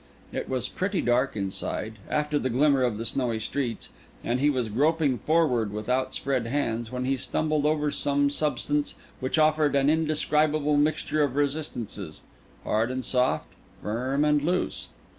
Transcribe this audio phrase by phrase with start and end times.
[0.31, 3.91] It was pretty dark inside, after the glimmer of the snowy streets,
[4.23, 9.37] and he was groping forward with outspread hands, when he stumbled over some substance which
[9.37, 12.23] offered an indescribable mixture of resistances,
[12.63, 13.49] hard and soft,
[13.83, 14.87] firm and loose.